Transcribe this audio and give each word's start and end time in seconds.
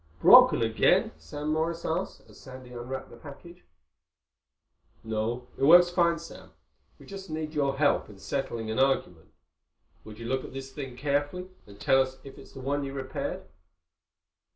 "Broken 0.19 0.63
again?" 0.63 1.11
Sam 1.19 1.51
Morris 1.53 1.85
asked, 1.85 2.23
as 2.27 2.39
Sandy 2.39 2.71
unwrapped 2.71 3.11
the 3.11 3.17
package. 3.17 3.63
"No. 5.03 5.47
It 5.59 5.63
works 5.65 5.91
fine, 5.91 6.17
Sam. 6.17 6.53
We 6.97 7.05
just 7.05 7.29
need 7.29 7.53
your 7.53 7.77
help 7.77 8.09
in 8.09 8.17
settling 8.17 8.71
an 8.71 8.79
argument. 8.79 9.31
Would 10.03 10.17
you 10.17 10.25
look 10.25 10.43
at 10.43 10.53
this 10.53 10.71
thing 10.71 10.95
carefully 10.97 11.49
and 11.67 11.79
tell 11.79 12.01
us 12.01 12.17
if 12.23 12.39
it's 12.39 12.53
the 12.53 12.61
one 12.61 12.83
you 12.83 12.93
repaired?" 12.93 13.43